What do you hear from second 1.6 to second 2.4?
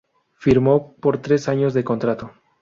de contrato.